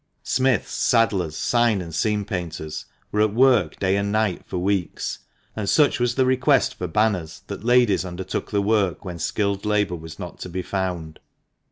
Smiths, 0.23 0.71
saddlers, 0.73 1.37
sign 1.37 1.79
and 1.79 1.93
scene 1.93 2.25
painters, 2.25 2.85
were 3.11 3.21
at 3.21 3.35
work 3.35 3.77
day 3.77 3.95
and 3.95 4.11
night 4.11 4.41
for 4.47 4.57
weeks; 4.57 5.19
and 5.55 5.69
such 5.69 5.99
was 5.99 6.15
the 6.15 6.25
request 6.25 6.73
for 6.73 6.87
banners 6.87 7.43
that 7.45 7.63
ladies 7.63 8.03
undertook 8.03 8.49
the 8.49 8.63
work 8.63 9.05
when 9.05 9.19
skilled 9.19 9.63
labour 9.63 9.95
was 9.97 10.17
not 10.17 10.39
to 10.39 10.49
be 10.49 10.63
found. 10.63 11.19